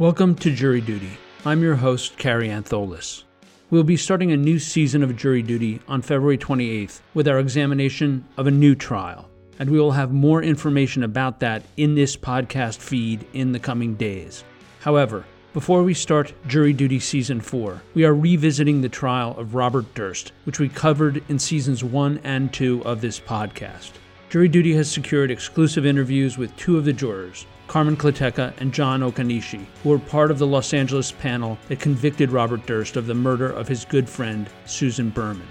[0.00, 1.10] Welcome to Jury Duty.
[1.44, 3.24] I'm your host, Carrie Antholis.
[3.68, 8.24] We'll be starting a new season of Jury Duty on February 28th with our examination
[8.38, 9.28] of a new trial,
[9.58, 13.94] and we will have more information about that in this podcast feed in the coming
[13.94, 14.42] days.
[14.78, 19.92] However, before we start Jury Duty Season 4, we are revisiting the trial of Robert
[19.92, 23.90] Durst, which we covered in Seasons 1 and 2 of this podcast.
[24.30, 28.98] Jury Duty has secured exclusive interviews with two of the jurors, Carmen Kleteca and John
[29.00, 33.14] Okanishi, who were part of the Los Angeles panel that convicted Robert Durst of the
[33.14, 35.46] murder of his good friend, Susan Berman.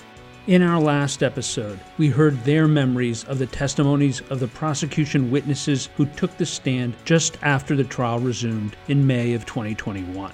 [0.46, 5.88] In our last episode, we heard their memories of the testimonies of the prosecution witnesses
[5.96, 10.34] who took the stand just after the trial resumed in May of 2021.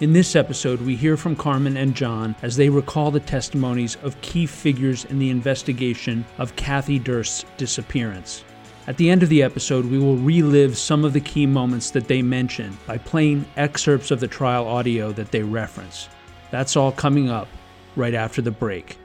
[0.00, 4.18] In this episode, we hear from Carmen and John as they recall the testimonies of
[4.22, 8.42] key figures in the investigation of Kathy Durst's disappearance.
[8.90, 12.08] At the end of the episode, we will relive some of the key moments that
[12.08, 16.08] they mention by playing excerpts of the trial audio that they reference.
[16.50, 17.46] That's all coming up
[17.94, 18.98] right after the break.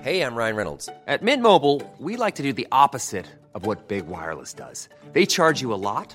[0.00, 0.88] Hey, I'm Ryan Reynolds.
[1.08, 4.88] At Mint Mobile, we like to do the opposite of what Big Wireless does.
[5.14, 6.14] They charge you a lot,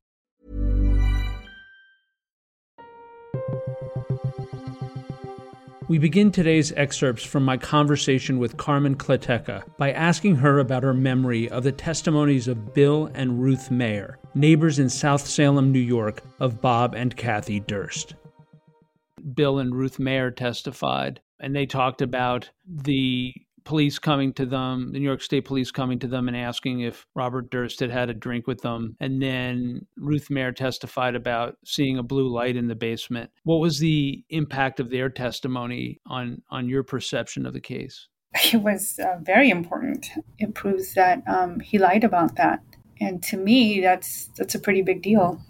[5.91, 10.93] We begin today's excerpts from my conversation with Carmen Kleteca by asking her about her
[10.93, 16.23] memory of the testimonies of Bill and Ruth Mayer, neighbors in South Salem, New York,
[16.39, 18.15] of Bob and Kathy Durst.
[19.33, 24.99] Bill and Ruth Mayer testified, and they talked about the police coming to them, the
[24.99, 28.13] New York State Police coming to them and asking if Robert Durst had had a
[28.13, 28.95] drink with them.
[28.99, 33.31] And then Ruth Mayer testified about seeing a blue light in the basement.
[33.43, 38.07] What was the impact of their testimony on on your perception of the case?
[38.53, 40.09] It was uh, very important.
[40.39, 42.61] It proves that um, he lied about that,
[42.99, 45.41] and to me, that's that's a pretty big deal.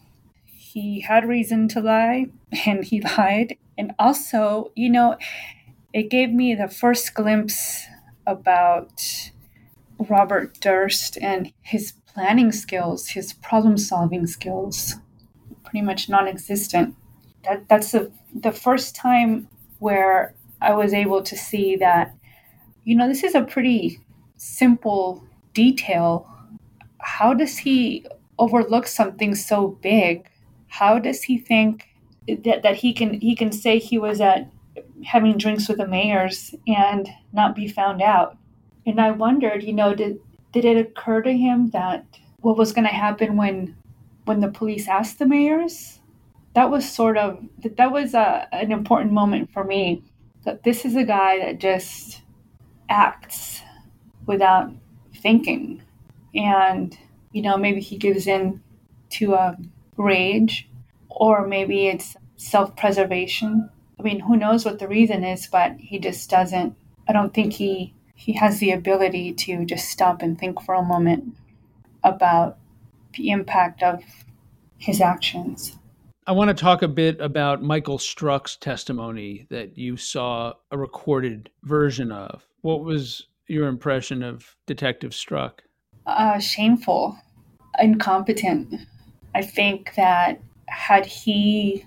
[0.46, 2.28] He had reason to lie,
[2.66, 3.58] and he lied.
[3.78, 5.18] And also, you know,
[5.94, 7.86] it gave me the first glimpse
[8.26, 9.02] about
[10.10, 14.96] Robert Durst and his planning skills, his problem solving skills,
[15.64, 16.96] pretty much non existent.
[17.44, 19.48] That, that's the, the first time
[19.80, 22.16] where I was able to see that,
[22.84, 24.00] you know, this is a pretty
[24.38, 26.28] simple detail.
[27.00, 28.06] How does he
[28.38, 30.28] overlook something so big?
[30.68, 31.88] How does he think
[32.28, 34.50] that, that he can he can say he was at
[35.06, 38.38] having drinks with the Mayers and not be found out.
[38.86, 40.20] And I wondered, you know, did
[40.52, 42.06] did it occur to him that
[42.42, 43.76] what was going to happen when
[44.26, 46.00] when the police asked the Mayers?
[46.54, 50.04] That was sort of that was a, an important moment for me.
[50.44, 52.22] That this is a guy that just
[52.90, 53.62] acts
[54.26, 54.72] without
[55.16, 55.84] thinking,
[56.36, 56.98] and
[57.32, 58.62] you know maybe he gives in
[59.12, 59.58] to a
[59.98, 60.68] rage,
[61.10, 63.70] or maybe it's self-preservation
[64.02, 66.76] I mean, who knows what the reason is, but he just doesn't.
[67.08, 70.82] I don't think he he has the ability to just stop and think for a
[70.82, 71.36] moment
[72.04, 72.58] about
[73.14, 74.04] the impact of
[74.78, 75.78] his actions.
[76.26, 81.52] I want to talk a bit about Michael Struk's testimony that you saw a recorded
[81.64, 82.48] version of.
[82.62, 85.60] What was your impression of Detective Struk?
[86.08, 87.18] Uh, shameful,
[87.80, 88.74] incompetent.
[89.36, 91.86] I think that had he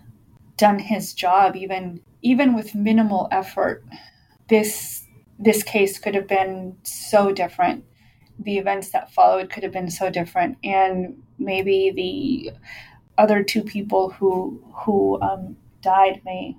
[0.56, 3.84] done his job even even with minimal effort
[4.48, 5.04] this
[5.38, 7.84] this case could have been so different.
[8.38, 10.59] The events that followed could have been so different.
[10.62, 12.53] And maybe the
[13.18, 16.56] other two people who who um, died may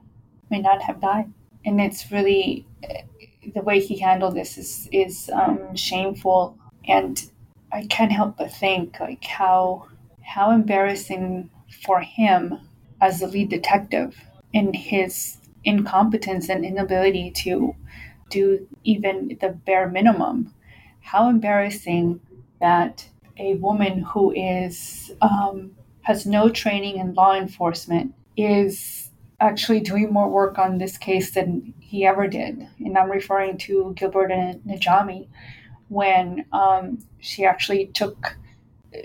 [0.49, 1.31] may not have died.
[1.65, 2.67] And it's really
[3.53, 6.57] the way he handled this is is um, shameful.
[6.87, 7.29] And
[7.71, 9.87] i can't help but think like how
[10.21, 11.49] how embarrassing
[11.83, 12.59] for him
[13.01, 14.15] as the lead detective
[14.53, 17.75] in his incompetence and inability to
[18.29, 20.53] do even the bare minimum.
[21.01, 22.19] How embarrassing
[22.59, 23.07] that
[23.37, 25.71] a woman who is um,
[26.01, 29.09] has no training in law enforcement is
[29.39, 32.67] actually doing more work on this case than he ever did.
[32.79, 35.27] And I'm referring to Gilberte Najamy
[35.89, 38.37] when um, she actually took,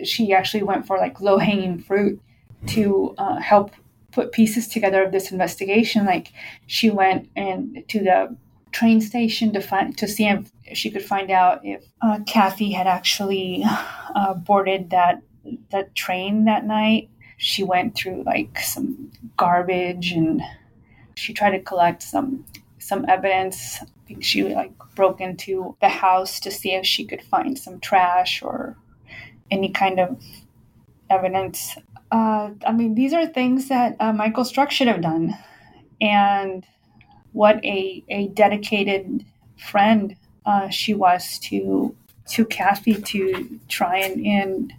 [0.05, 2.21] she actually went for like low hanging fruit
[2.67, 3.73] to uh, help
[4.13, 6.05] put pieces together of this investigation.
[6.05, 6.33] Like
[6.67, 8.37] she went and to the
[8.73, 12.87] train station to find to see if she could find out if uh, Kathy had
[12.87, 15.23] actually uh, boarded that
[15.71, 17.09] that train that night.
[17.37, 20.43] She went through like some garbage and
[21.15, 22.45] she tried to collect some
[22.79, 23.79] some evidence.
[23.83, 27.81] I think she like broke into the house to see if she could find some
[27.81, 28.77] trash or
[29.51, 30.23] any kind of
[31.09, 31.77] evidence.
[32.11, 35.37] Uh, I mean, these are things that uh, Michael Strux should have done,
[36.01, 36.67] and
[37.33, 39.25] what a a dedicated
[39.57, 41.95] friend uh, she was to
[42.31, 44.73] to Kathy to try and, and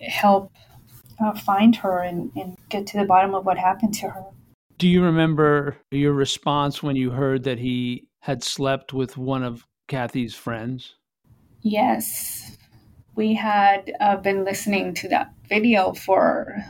[0.00, 0.52] help
[1.22, 4.24] uh, find her and, and get to the bottom of what happened to her.
[4.78, 9.66] Do you remember your response when you heard that he had slept with one of
[9.88, 10.94] Kathy's friends?
[11.62, 12.56] Yes.
[13.20, 16.64] We had uh, been listening to that video for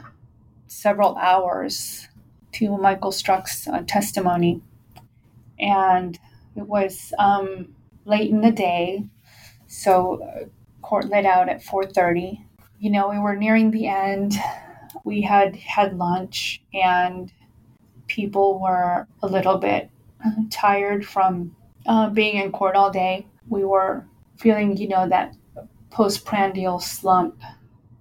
[0.66, 2.08] several hours
[2.54, 4.60] to Michael Struk's uh, testimony.
[5.60, 6.18] And
[6.56, 9.04] it was um, late in the day,
[9.68, 10.46] so uh,
[10.82, 12.44] court let out at 4.30.
[12.80, 14.34] You know, we were nearing the end.
[15.04, 17.32] We had had lunch, and
[18.08, 19.88] people were a little bit
[20.50, 21.54] tired from
[21.86, 23.28] uh, being in court all day.
[23.48, 24.04] We were
[24.36, 25.36] feeling, you know, that
[25.90, 27.40] postprandial slump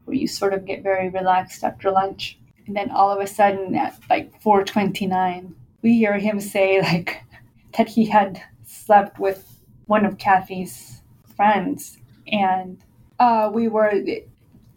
[0.06, 2.38] where you sort of get very relaxed after lunch.
[2.68, 7.24] And then all of a sudden at like 429, we hear him say like
[7.78, 11.02] that he had slept with one of Kathy's
[11.36, 11.98] friends.
[12.32, 12.82] And
[13.20, 13.94] uh, we were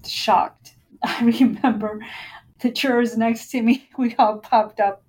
[0.06, 0.74] shocked.
[1.02, 2.00] I remember
[2.62, 5.02] the chairs next to me, we all popped up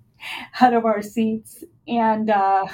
[0.60, 2.66] out of our seats and uh,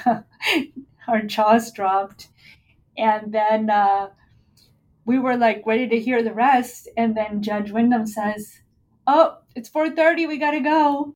[1.07, 2.29] our jaws dropped.
[2.97, 4.09] And then uh,
[5.11, 6.87] we were like ready to hear the rest.
[6.95, 8.61] And then Judge Windham says,
[9.05, 11.13] Oh, it's 4:30, we gotta go.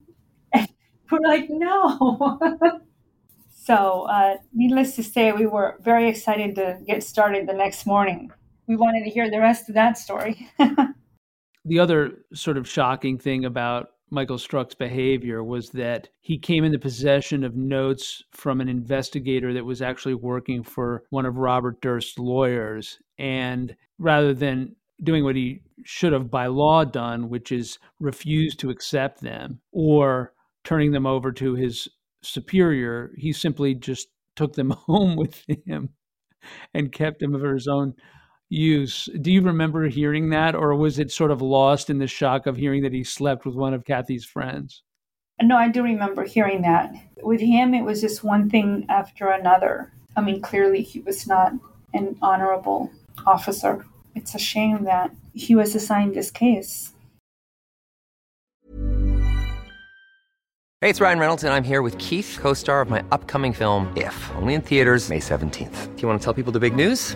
[0.53, 0.67] And
[1.11, 2.37] we're like, no.
[3.63, 8.31] so uh, needless to say, we were very excited to get started the next morning.
[8.67, 10.49] We wanted to hear the rest of that story.
[11.65, 16.79] the other sort of shocking thing about Michael Struk's behavior was that he came into
[16.79, 22.19] possession of notes from an investigator that was actually working for one of Robert Durst's
[22.19, 22.99] lawyers.
[23.17, 28.69] And rather than doing what he should have by law done, which is refuse to
[28.69, 30.33] accept them or
[30.63, 31.87] turning them over to his
[32.21, 35.89] superior, he simply just took them home with him
[36.73, 37.93] and kept them for his own
[38.49, 39.09] use.
[39.21, 42.57] Do you remember hearing that, or was it sort of lost in the shock of
[42.57, 44.83] hearing that he slept with one of Kathy's friends?
[45.41, 46.93] No, I do remember hearing that.
[47.21, 49.91] With him, it was just one thing after another.
[50.15, 51.53] I mean, clearly he was not
[51.93, 52.89] an honorable
[53.25, 53.85] officer.
[54.15, 56.93] It's a shame that he was assigned this case.
[60.81, 63.91] Hey, it's Ryan Reynolds, and I'm here with Keith, co star of my upcoming film,
[63.97, 65.95] If, only in theaters, May 17th.
[65.95, 67.15] Do you want to tell people the big news?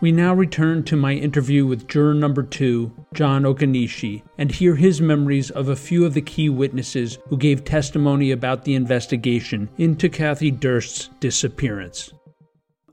[0.00, 5.00] We now return to my interview with juror number two, John Okanishi, and hear his
[5.00, 10.08] memories of a few of the key witnesses who gave testimony about the investigation into
[10.08, 12.12] Kathy Durst's disappearance.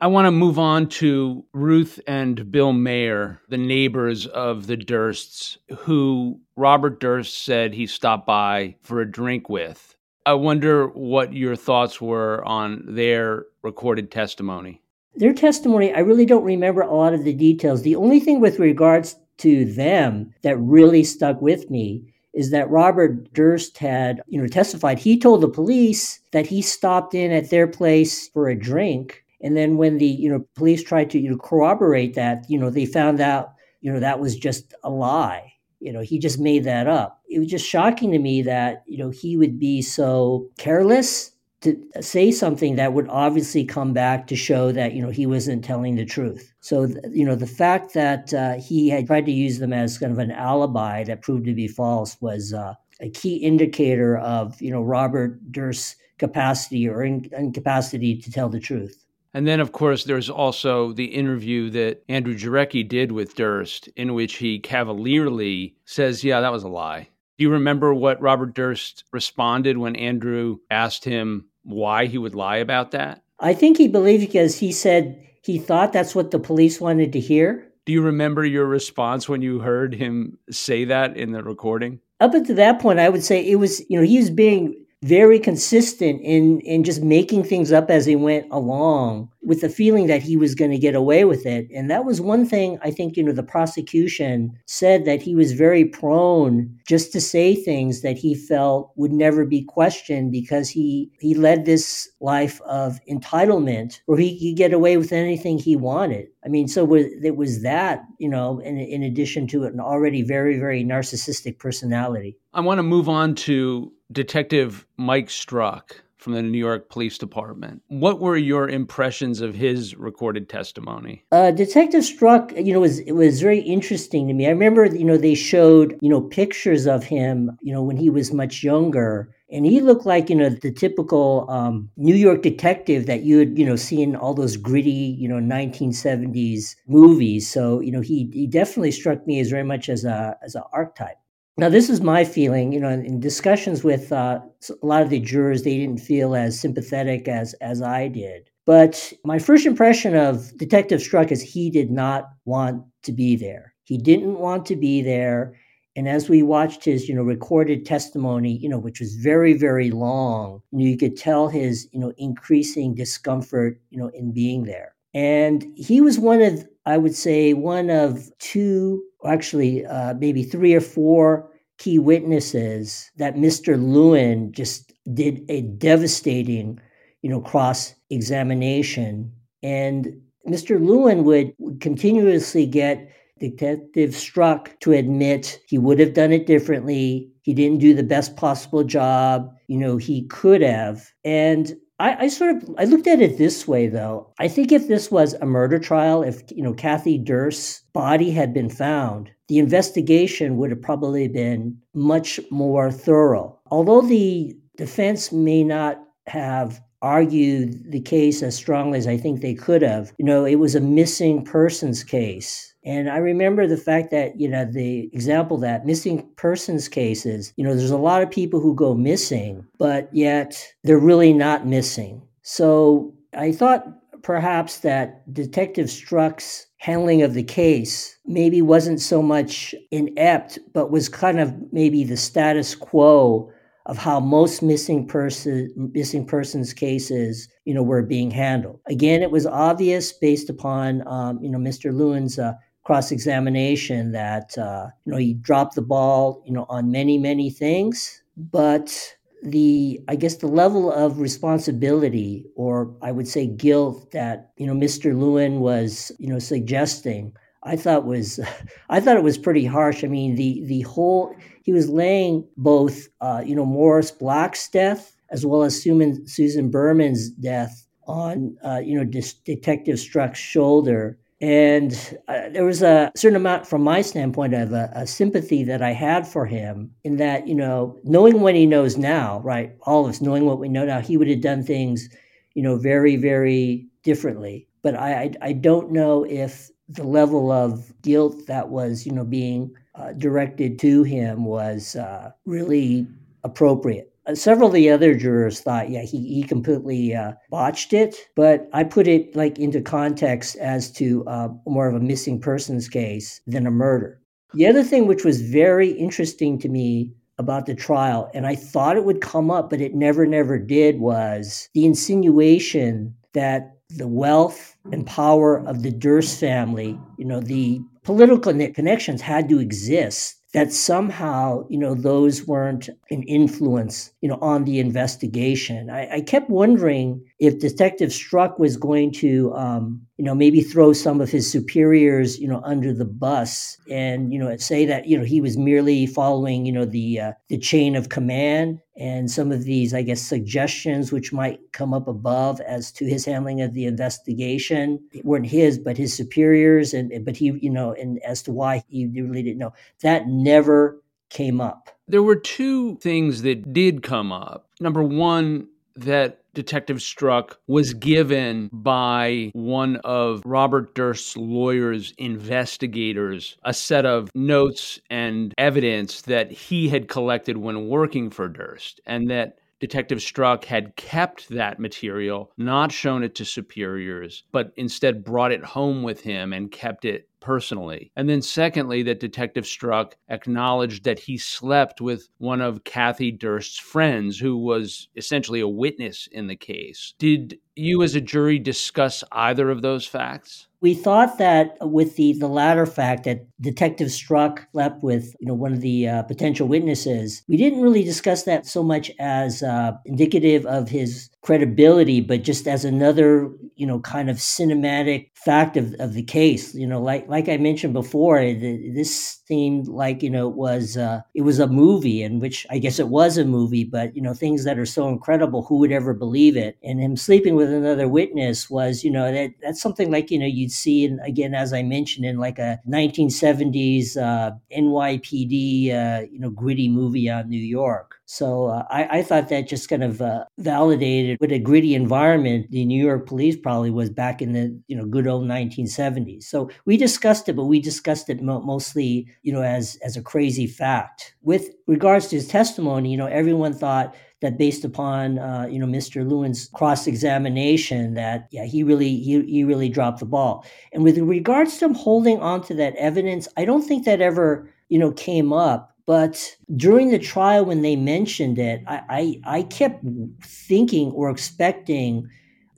[0.02, 5.58] I want to move on to Ruth and Bill Mayer, the neighbors of the Dursts,
[5.78, 9.96] who Robert Durst said he stopped by for a drink with.
[10.26, 14.82] I wonder what your thoughts were on their recorded testimony
[15.16, 17.82] their testimony, I really don't remember a lot of the details.
[17.82, 23.34] The only thing with regards to them that really stuck with me is that Robert
[23.34, 25.00] Durst had, you know, testified.
[25.00, 29.24] He told the police that he stopped in at their place for a drink.
[29.42, 32.70] And then when the, you know, police tried to, you know, corroborate that, you know,
[32.70, 35.54] they found out, you know, that was just a lie.
[35.80, 37.22] You know, he just made that up.
[37.30, 41.32] It was just shocking to me that, you know, he would be so careless
[41.66, 45.64] to say something that would obviously come back to show that you know he wasn't
[45.64, 46.54] telling the truth.
[46.62, 50.12] So you know the fact that uh, he had tried to use them as kind
[50.12, 54.72] of an alibi that proved to be false was uh, a key indicator of you
[54.72, 59.06] know Robert Durst's capacity or in- incapacity to tell the truth.
[59.34, 64.14] And then, of course, there's also the interview that Andrew Jarecki did with Durst, in
[64.14, 69.04] which he cavalierly says, "Yeah, that was a lie." Do you remember what Robert Durst
[69.12, 73.24] responded when Andrew asked him why he would lie about that?
[73.40, 77.20] I think he believed because he said he thought that's what the police wanted to
[77.20, 77.72] hear.
[77.86, 82.00] Do you remember your response when you heard him say that in the recording?
[82.20, 85.38] Up until that point, I would say it was, you know, he was being very
[85.38, 90.22] consistent in in just making things up as he went along with the feeling that
[90.22, 91.68] he was going to get away with it.
[91.74, 95.54] And that was one thing i think you know the prosecution said that he was
[95.54, 101.12] very prone just to say things that he felt would never be questioned because he
[101.20, 106.28] he led this life of entitlement where he could get away with anything he wanted.
[106.46, 110.58] I mean so it was that you know in, in addition to an already very
[110.60, 112.38] very narcissistic personality.
[112.54, 117.84] I want to move on to Detective Mike Struk from the New York Police Department.
[117.88, 121.24] What were your impressions of his recorded testimony?
[121.32, 124.48] Uh, Detective Struk, you know, was it was very interesting to me.
[124.48, 128.10] I remember, you know, they showed, you know, pictures of him, you know, when he
[128.10, 129.30] was much younger.
[129.52, 133.60] And he looked like, you know, the typical um, New York detective that you would,
[133.60, 137.50] you know, see in all those gritty, you know, 1970s movies.
[137.50, 140.64] So, you know, he, he definitely struck me as very much as a as an
[140.74, 141.18] archetype.
[141.58, 142.74] Now, this is my feeling.
[142.74, 146.60] You know, in, discussions with uh, a lot of the jurors, they didn't feel as
[146.60, 148.50] sympathetic as as I did.
[148.66, 153.74] But my first impression of Detective Struk is he did not want to be there.
[153.84, 155.56] He didn't want to be there.
[155.96, 159.92] And as we watched his, you know, recorded testimony, you know, which was very, very
[159.92, 164.64] long, you, know, you could tell his, you know, increasing discomfort, you know, in being
[164.64, 164.96] there.
[165.14, 170.74] And he was one of, I would say, one of two actually uh, maybe three
[170.74, 173.82] or four key witnesses that Mr.
[173.82, 176.80] Lewin just did a devastating,
[177.22, 179.32] you know, cross examination.
[179.62, 180.84] And Mr.
[180.84, 187.30] Lewin would, continuously get Detective Struk to admit he would have done it differently.
[187.42, 189.54] He didn't do the best possible job.
[189.68, 191.12] You know, he could have.
[191.26, 194.34] And I, I, sort of I looked at it this way though.
[194.38, 198.54] I think if this was a murder trial, if you know Kathy Durst's body had
[198.54, 203.58] been found, the investigation would have probably been much more thorough.
[203.72, 209.54] Although the defense may not have argued the case as strongly as I think they
[209.54, 212.75] could have, you know, it was a missing persons case.
[212.86, 217.64] And I remember the fact that, you know, the example that missing persons cases, you
[217.64, 222.22] know, there's a lot of people who go missing, but yet they're really not missing.
[222.44, 223.88] So I thought
[224.22, 231.10] perhaps that Detective Struk's handling of the case maybe wasn't so much inept, but was
[231.10, 233.52] kind of maybe the status quo
[233.88, 239.30] of how most missing person missing persons cases you know were being handled again it
[239.30, 242.54] was obvious based upon um, you know mr lewin's uh,
[242.86, 247.50] cross examination that uh, you know he dropped the ball you know on many many
[247.50, 254.52] things, but the I guess the level of responsibility or I would say guilt that
[254.58, 255.18] you know Mr.
[255.18, 258.40] Lewin was you know suggesting I thought was
[258.90, 260.04] I thought it was pretty harsh.
[260.04, 265.16] I mean the the whole he was laying both uh, you know Morris Black's death
[265.30, 272.18] as well as Susan, Susan Berman's death on uh, you know Detective Struk's shoulder and
[272.30, 275.92] uh, there was a certain amount, from my standpoint, of a, a, sympathy that I
[275.92, 279.76] had for him in that, you know, knowing what he knows now, right?
[279.82, 282.08] All of us knowing what we know now, he would have done things,
[282.54, 284.68] you know, very, very differently.
[284.82, 289.26] But I, I, I don't know if the level of guilt that was, you know,
[289.26, 293.08] being uh, directed to him was uh, really
[293.44, 294.15] appropriate.
[294.34, 298.16] Several of the other jurors thought, yeah, he, he completely uh, botched it.
[298.36, 302.90] But I put it like into context as to uh, more of a missing persons
[302.90, 304.20] case than a murder.
[304.54, 308.96] The other thing which was very interesting to me about the trial, and I thought
[308.96, 314.76] it would come up, but it never, never did, was the insinuation that the wealth
[314.92, 320.72] and power of the Durst family, you know, the political connections had to exist that
[320.72, 325.90] somehow, you know, those weren't an influence, you know, on the investigation.
[325.90, 330.94] I, I kept wondering if Detective Struk was going to, um, you know, maybe throw
[330.94, 335.18] some of his superiors, you know, under the bus and, you know, say that, you
[335.18, 339.52] know, he was merely following, you know, the uh, the chain of command and some
[339.52, 343.74] of these, I guess, suggestions which might come up above as to his handling of
[343.74, 348.42] the investigation it weren't his, but his superiors, and but he, you know, and as
[348.44, 351.90] to why he really didn't know that never came up.
[352.08, 354.70] There were two things that did come up.
[354.80, 363.74] Number one, that Detective Struk was given by one of Robert Durst's lawyer's investigators a
[363.74, 369.60] set of notes and evidence that he had collected when working for Durst, and that
[369.80, 375.64] Detective Struk had kept that material, not shown it to superiors, but instead brought it
[375.64, 378.12] home with him and kept it personally.
[378.16, 383.78] And then, secondly, that Detective Struk acknowledged that he slept with one of Kathy Durst's
[383.78, 387.14] friends, who was essentially a witness in the case.
[387.20, 390.68] Did you, as a jury, discuss either of those facts?
[390.86, 395.56] We thought that with the, the latter fact that Detective Struk slept with you know
[395.56, 399.94] one of the uh, potential witnesses, we didn't really discuss that so much as uh,
[400.06, 405.96] indicative of his credibility, but just as another you know kind of cinematic fact of,
[406.00, 406.76] of the case.
[406.76, 411.22] You know, like like I mentioned before, this seemed like you know it was uh,
[411.34, 414.34] it was a movie, in which I guess it was a movie, but you know
[414.34, 416.78] things that are so incredible, who would ever believe it?
[416.84, 420.46] And him sleeping with another witness was you know that that's something like you know
[420.46, 426.40] you'd see in again as I mentioned in like a 1970s uh, NYPD uh, you
[426.40, 428.16] know gritty movie on New York.
[428.26, 432.72] So uh, I, I, thought that just kind of uh, validated what a gritty environment
[432.72, 436.44] the New York police probably was back in the you know good old 1970s.
[436.44, 440.22] So we discussed it, but we discussed it mo- mostly you know as as a
[440.22, 441.36] crazy fact.
[441.42, 444.16] With regards to his testimony, you know everyone thought
[444.46, 446.28] that based upon uh, you know Mr.
[446.28, 450.66] Lewin's cross examination that yeah he really he, he really dropped the ball.
[450.94, 454.72] And with regards to him holding on to that evidence, I don't think that ever
[454.90, 459.64] you know came up but during the trial, when they mentioned it, I, I, I
[459.64, 460.04] kept
[460.44, 462.30] thinking or expecting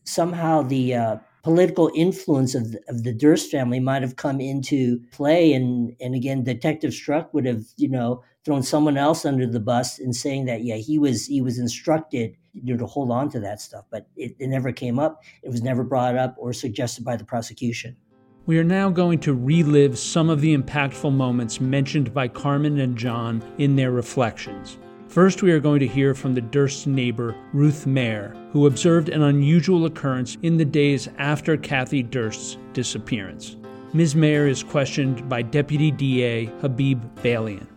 [0.06, 5.02] somehow the uh, political influence of the, of the Durst family might have come into
[5.12, 5.52] play.
[5.52, 10.00] And, and again, Detective Struk would have, you know, thrown someone else under the bus
[10.00, 13.42] and saying that, yeah, he was, he was instructed you know, to hold on to
[13.42, 13.84] that stuff.
[13.92, 15.22] But it, it never came up.
[15.44, 17.98] It was never brought up or suggested by the prosecution.
[18.46, 22.98] We are now going to relive some of the impactful moments mentioned by Carmen and
[22.98, 24.77] John in their reflections.
[25.10, 29.24] First, we are going to hear from the Durst neighbor, Ruth Mayer, who observed an
[29.24, 33.57] unusual occurrence in the days after Kathy Durst's disappearance.
[33.92, 34.16] Ms.
[34.16, 37.68] Mayer is questioned by Deputy DA Habib Balian.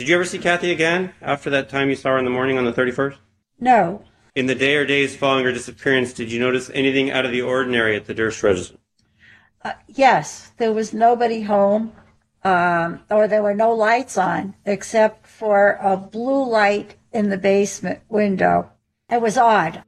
[0.00, 2.56] Did you ever see Kathy again after that time you saw her in the morning
[2.56, 3.16] on the 31st?
[3.60, 4.02] No.
[4.34, 7.42] In the day or days following her disappearance, did you notice anything out of the
[7.42, 8.80] ordinary at the Durst residence?
[9.62, 11.92] Uh, yes, there was nobody home,
[12.44, 18.00] um, or there were no lights on except for a blue light in the basement
[18.08, 18.70] window.
[19.10, 19.82] It was odd.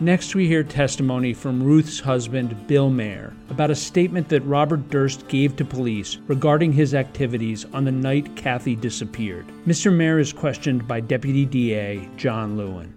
[0.00, 5.28] Next, we hear testimony from Ruth's husband, Bill Mayer, about a statement that Robert Durst
[5.28, 9.46] gave to police regarding his activities on the night Kathy disappeared.
[9.68, 9.94] Mr.
[9.94, 12.92] Mayer is questioned by Deputy DA John Lewin.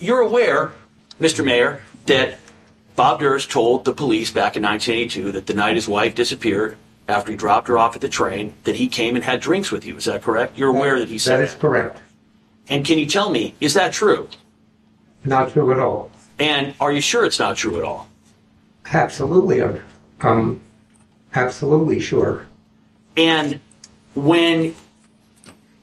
[0.00, 0.72] You're aware,
[1.18, 1.42] Mr.
[1.42, 2.38] Mayer, that
[2.94, 6.76] Bob Durst told the police back in 1982 that the night his wife disappeared,
[7.08, 9.86] after he dropped her off at the train, that he came and had drinks with
[9.86, 9.96] you.
[9.96, 10.58] Is that correct?
[10.58, 12.00] You're aware that he said That is correct.
[12.68, 14.28] And can you tell me, is that true?
[15.24, 16.10] Not true at all.
[16.38, 18.08] And are you sure it's not true at all?
[18.92, 19.62] Absolutely.
[20.20, 20.60] Um,
[21.34, 22.46] absolutely sure.
[23.16, 23.60] And
[24.14, 24.74] when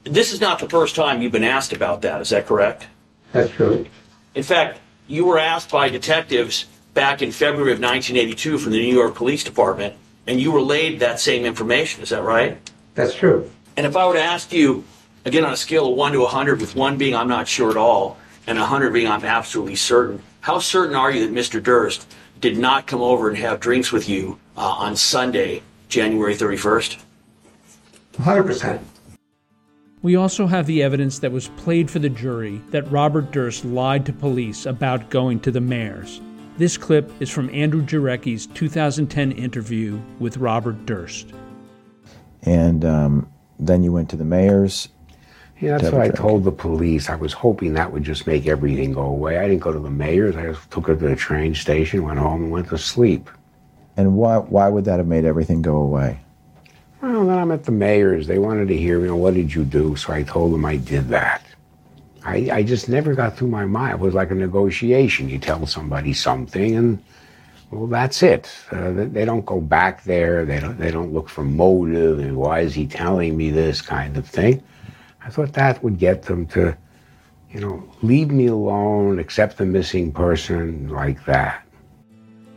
[0.04, 2.86] this is not the first time you've been asked about that, is that correct?
[3.32, 3.86] That's true.
[4.34, 8.94] In fact, you were asked by detectives back in February of 1982 from the New
[8.94, 9.94] York Police Department,
[10.26, 12.02] and you relayed that same information.
[12.02, 12.58] Is that right?
[12.94, 13.50] That's true.
[13.76, 14.84] And if I were to ask you,
[15.24, 17.76] again, on a scale of 1 to 100, with 1 being I'm not sure at
[17.76, 18.16] all,
[18.46, 21.60] and 100 being I'm absolutely certain, how certain are you that Mr.
[21.60, 22.06] Durst
[22.40, 27.02] did not come over and have drinks with you uh, on Sunday, January 31st?
[28.12, 28.80] 100%.
[30.02, 34.06] We also have the evidence that was played for the jury that Robert Durst lied
[34.06, 36.20] to police about going to the Mayers.
[36.58, 41.26] This clip is from Andrew Jarecki's 2010 interview with Robert Durst.
[42.42, 43.28] And um,
[43.58, 44.86] then you went to the Mayers.
[45.60, 47.08] Yeah, that's what I told the police.
[47.08, 49.38] I was hoping that would just make everything go away.
[49.38, 50.36] I didn't go to the Mayers'.
[50.36, 53.30] I just took her to the train station, went home, and went to sleep.
[53.96, 56.20] And why, why would that have made everything go away?
[57.00, 58.26] Well, then I'm at the Mayers'.
[58.26, 59.96] They wanted to hear, you know, what did you do?
[59.96, 61.42] So I told them I did that.
[62.22, 63.94] I, I just never got through my mind.
[63.94, 65.28] It was like a negotiation.
[65.28, 67.02] You tell somebody something, and
[67.70, 68.50] well, that's it.
[68.70, 70.44] Uh, they don't go back there.
[70.44, 70.76] They don't.
[70.76, 74.62] They don't look for motive and why is he telling me this kind of thing.
[75.26, 76.78] I thought that would get them to,
[77.50, 81.66] you know, leave me alone, accept the missing person like that.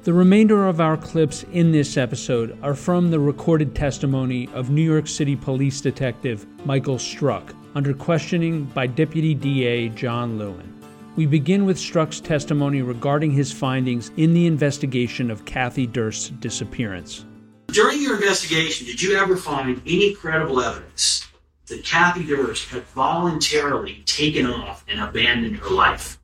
[0.03, 4.83] The remainder of our clips in this episode are from the recorded testimony of New
[4.83, 10.71] York City Police Detective Michael Struk under questioning by Deputy DA John Lewin.
[11.15, 17.25] We begin with Struk's testimony regarding his findings in the investigation of Kathy Durst's disappearance.
[17.67, 21.28] During your investigation, did you ever find any credible evidence
[21.69, 26.19] that Kathy Durst had voluntarily taken off and abandoned her life?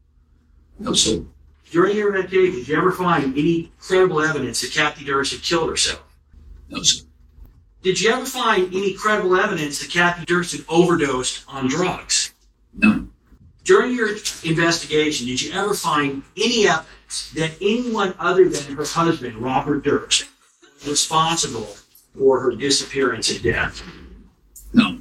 [0.77, 1.23] No, sir.
[1.71, 5.69] During your investigation, did you ever find any credible evidence that Kathy Durst had killed
[5.69, 6.03] herself?
[6.69, 7.05] No, sir.
[7.85, 12.33] Did you ever find any credible evidence that Kathy Durst had overdosed on drugs?
[12.73, 13.07] No.
[13.63, 14.09] During your
[14.43, 20.25] investigation, did you ever find any evidence that anyone other than her husband, Robert Durst,
[20.79, 21.75] was responsible
[22.17, 23.83] for her disappearance and death?
[24.73, 24.97] No.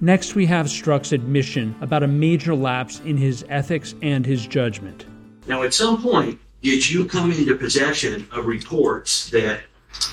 [0.00, 5.06] Next, we have Struk's admission about a major lapse in his ethics and his judgment.
[5.46, 9.60] Now, at some point, did you come into possession of reports that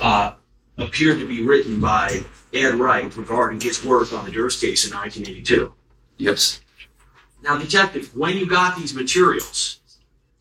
[0.02, 0.34] uh,
[0.78, 4.96] appeared to be written by Ed Wright regarding his work on the Durst case in
[4.96, 5.74] 1982?
[6.17, 6.62] Yes.
[7.41, 9.80] Now, detective, when you got these materials,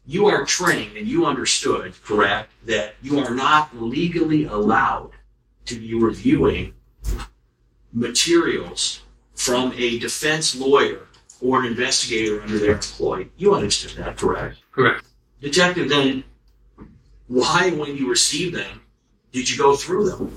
[0.04, 5.12] you are trained and you understood, correct, that you are not legally allowed
[5.66, 6.74] to be reviewing
[7.92, 9.00] materials
[9.40, 11.06] from a defense lawyer
[11.40, 13.26] or an investigator under their employ.
[13.38, 14.58] You understood that, correct?
[14.70, 15.06] Correct.
[15.40, 16.24] Detective, then
[17.26, 18.82] why, when you received them,
[19.32, 20.36] did you go through them?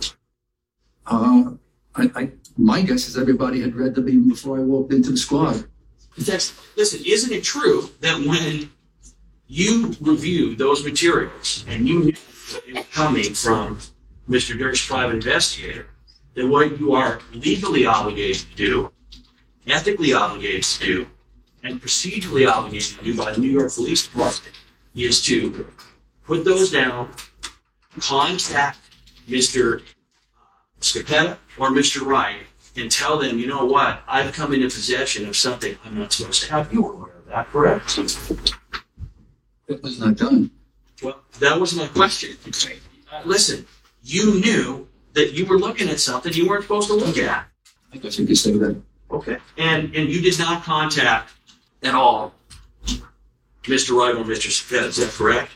[1.06, 1.52] Uh,
[1.96, 5.18] I, I, my guess is everybody had read them even before I walked into the
[5.18, 5.66] squad.
[6.18, 8.70] That's, listen, isn't it true that when
[9.48, 13.80] you reviewed those materials and you knew that it was coming from
[14.30, 14.58] Mr.
[14.58, 15.88] Durst's private investigator,
[16.36, 18.93] that what you are legally obligated to do,
[19.68, 21.08] ethically obligated to do,
[21.64, 24.56] and procedurally obligated to do by the New York Police Department
[24.96, 25.68] is to
[26.26, 27.10] put those down,
[28.00, 28.80] contact
[29.28, 29.82] Mr.
[30.82, 32.06] Scapetta or Mr.
[32.06, 32.38] Wright,
[32.76, 36.44] and tell them, you know what, I've come into possession of something I'm not supposed
[36.44, 36.74] to have.
[36.74, 37.98] You were aware of that, correct?
[39.68, 40.52] It was not done.
[41.02, 42.36] Well, that was my question.
[43.12, 43.66] Uh, listen,
[44.04, 47.46] you knew that you were looking at something you weren't supposed to look at.
[47.94, 48.82] I guess you could say that.
[49.14, 49.38] Okay.
[49.58, 51.32] And and you did not contact
[51.84, 52.34] at all
[53.64, 53.98] Mr.
[53.98, 54.50] Wright or Mr.
[54.50, 55.52] Scapetta, is that correct?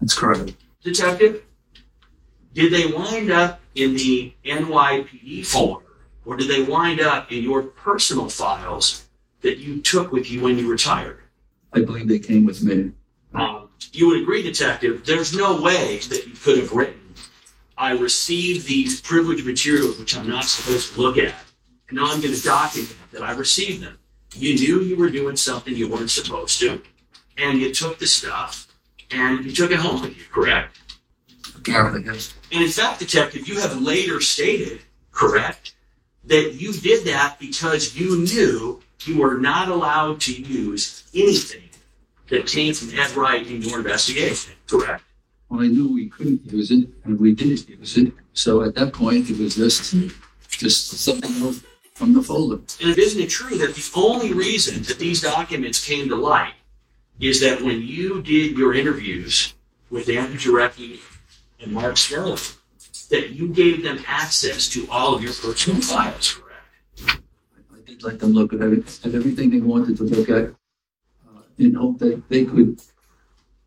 [0.00, 0.54] That's correct.
[0.82, 1.44] Detective,
[2.54, 5.84] did they wind up in the NYPD folder
[6.24, 9.06] or did they wind up in your personal files
[9.42, 11.20] that you took with you when you retired?
[11.72, 12.92] I believe they came with me.
[13.32, 17.14] Um, you would agree, Detective, there's no way that you could have written,
[17.78, 21.34] I received these privileged materials which I'm not supposed to look at,
[21.90, 23.98] and now I'm going to document that I received them.
[24.34, 26.80] You knew you were doing something you weren't supposed to,
[27.36, 28.68] and you took the stuff
[29.10, 30.78] and you took it home with you, correct?
[31.56, 32.32] Apparently, yes.
[32.52, 35.74] And in fact, Detective, you have later stated, correct,
[36.24, 41.68] that you did that because you knew you were not allowed to use anything
[42.28, 45.02] that came from Ed Wright in your investigation, correct?
[45.48, 48.12] Well, I knew we couldn't use it, and we didn't use it.
[48.32, 49.92] So at that point, it was just
[50.48, 51.62] just something else
[52.00, 52.60] from the folder.
[52.82, 56.54] And isn't it true that the only reason that these documents came to light
[57.20, 59.52] is that when you did your interviews
[59.90, 61.00] with Andrew Jarecki
[61.60, 62.56] and Marc Smerling,
[63.10, 67.20] that you gave them access to all of your personal files, correct?
[67.70, 70.44] I did let them look at, every, at everything they wanted to look at
[71.28, 72.80] uh, in hope that they could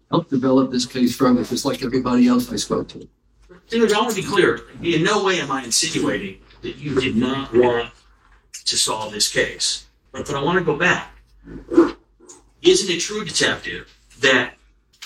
[0.09, 3.07] help develop this case further, just like everybody else I spoke to.
[3.69, 4.61] Dude, I want to be clear.
[4.81, 7.91] In no way am I insinuating that you did not want
[8.65, 9.87] to solve this case.
[10.11, 11.11] But, but I want to go back.
[12.61, 14.55] Isn't it true, Detective, that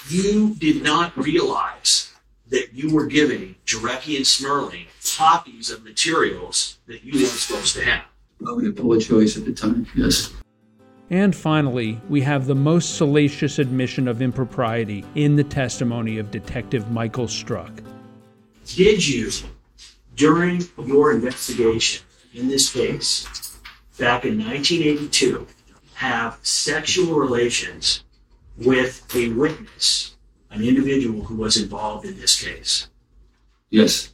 [0.10, 2.14] you did not realize
[2.50, 7.84] that you were giving Jarecki and Smerling copies of materials that you weren't supposed to
[7.84, 8.06] have?
[8.40, 10.34] Well, we had poor choice at the time, yes.
[11.10, 16.92] And finally, we have the most salacious admission of impropriety in the testimony of Detective
[16.92, 17.84] Michael Struk.
[18.66, 19.32] Did you,
[20.16, 23.26] during your investigation in this case,
[23.98, 25.48] back in 1982,
[25.96, 28.04] have sexual relations
[28.58, 30.16] with a witness,
[30.52, 32.88] an individual who was involved in this case?
[33.70, 34.14] Yes.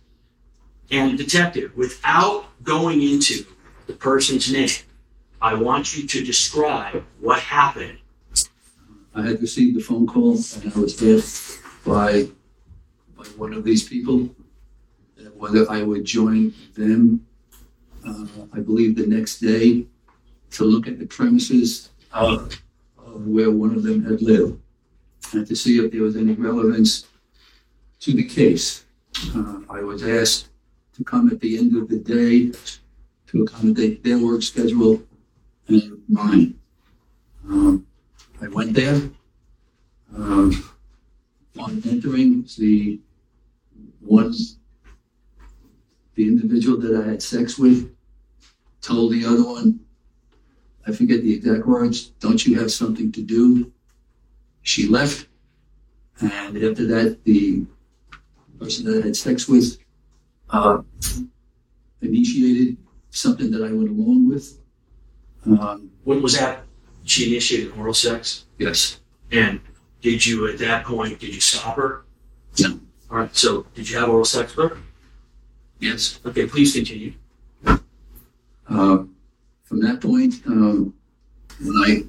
[0.91, 3.45] And detective, without going into
[3.87, 4.69] the person's name,
[5.41, 7.97] I want you to describe what happened.
[9.15, 12.29] I had received a phone call and I was asked by,
[13.17, 14.29] by one of these people
[15.43, 17.27] whether I would join them,
[18.05, 19.85] uh, I believe the next day,
[20.51, 22.55] to look at the premises of,
[22.97, 24.59] of where one of them had lived
[25.33, 27.07] and to see if there was any relevance
[27.99, 28.85] to the case.
[29.35, 30.49] Uh, I was asked
[30.95, 32.51] to come at the end of the day
[33.27, 35.01] to accommodate their work schedule
[35.67, 36.59] and mine.
[37.47, 37.87] Um,
[38.41, 39.01] I went there.
[40.15, 40.69] Um,
[41.59, 42.99] on entering, the
[44.01, 44.33] one,
[46.15, 47.93] the individual that I had sex with
[48.81, 49.79] told the other one,
[50.85, 53.71] I forget the exact words, don't you have something to do?
[54.61, 55.27] She left.
[56.19, 57.65] And after that, the
[58.59, 59.77] person that I had sex with
[60.49, 60.81] uh,
[62.01, 62.77] initiated
[63.09, 64.59] something that I went along with.
[65.45, 66.63] Um, When was that?
[67.05, 68.45] She initiated oral sex?
[68.57, 68.99] yes.
[69.31, 69.59] And
[70.01, 72.05] did you, at that point, did you stop her?
[72.59, 72.79] No.
[73.09, 74.77] All right, so did you have oral sex with her?
[75.79, 76.19] Yes.
[76.25, 77.13] Okay, please continue.
[77.65, 79.03] Uh,
[79.63, 80.93] from that point, um,
[81.61, 82.03] when I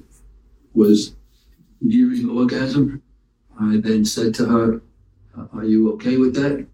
[0.73, 1.15] was
[1.81, 3.01] nearing orgasm,
[3.59, 4.81] I then said to her,
[5.37, 6.65] "Uh, Are you okay with that?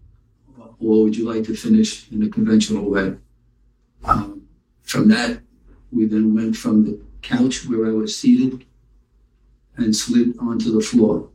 [0.78, 3.14] Or would you like to finish in a conventional way?
[4.04, 4.42] Um,
[4.82, 5.40] from that,
[5.92, 8.64] we then went from the couch where I was seated
[9.76, 11.28] and slid onto the floor.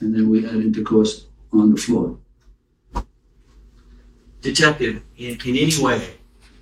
[0.00, 2.16] And then we had intercourse on the floor.
[4.40, 6.14] Detective, in, in any way,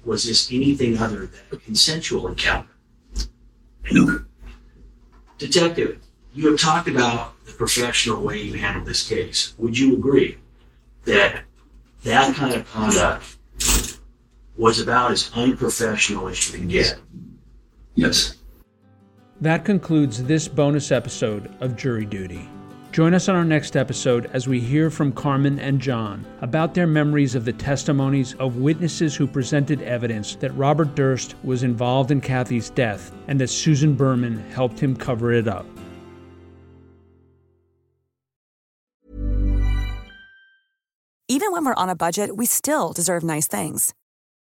[0.05, 2.69] was this anything other than a consensual encounter?
[3.91, 4.25] No.
[5.39, 6.01] Detective,
[6.35, 9.55] you have talked about the professional way you handled this case.
[9.59, 10.39] Would you agree
[11.05, 11.43] that
[12.05, 13.37] that kind of conduct
[14.57, 16.99] was about as unprofessional as you can get?
[17.95, 18.35] Yes.
[19.41, 22.49] That concludes this bonus episode of Jury Duty.
[22.99, 26.89] Join us on our next episode as we hear from Carmen and John about their
[26.89, 32.21] memories of the testimonies of witnesses who presented evidence that Robert Durst was involved in
[32.21, 35.65] Kathy's death and that Susan Berman helped him cover it up.
[41.29, 43.95] Even when we're on a budget, we still deserve nice things.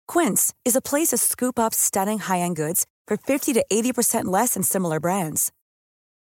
[0.08, 4.26] Quince is a place to scoop up stunning high end goods for 50 to 80%
[4.26, 5.52] less than similar brands.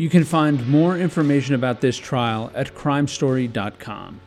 [0.00, 4.18] You can find more information about this trial at crimestory.com.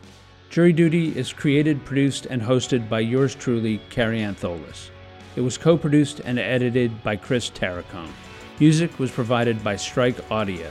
[0.48, 4.90] Jury Duty is created, produced, and hosted by yours truly, Carrie Antholis.
[5.34, 8.12] It was co produced and edited by Chris Terracone.
[8.60, 10.70] Music was provided by Strike Audio.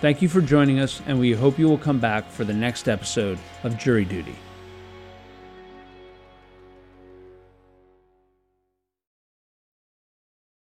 [0.00, 2.88] Thank you for joining us, and we hope you will come back for the next
[2.88, 4.34] episode of Jury Duty.